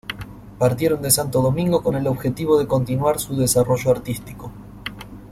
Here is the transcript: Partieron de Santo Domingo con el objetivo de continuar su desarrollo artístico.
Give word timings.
Partieron 0.57 1.03
de 1.03 1.11
Santo 1.11 1.43
Domingo 1.43 1.83
con 1.83 1.93
el 1.93 2.07
objetivo 2.07 2.57
de 2.57 2.65
continuar 2.65 3.19
su 3.19 3.35
desarrollo 3.37 3.91
artístico. 3.91 4.51